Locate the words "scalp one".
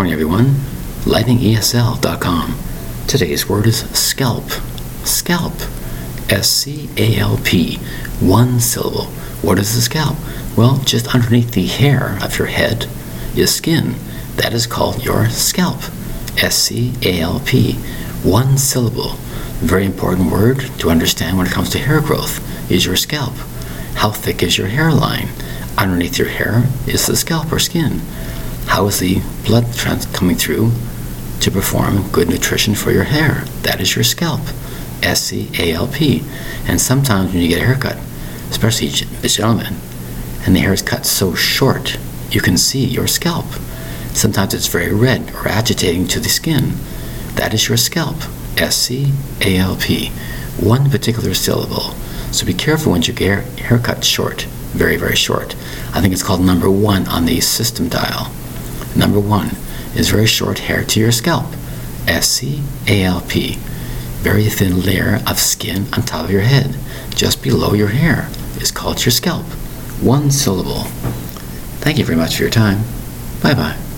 69.12-70.30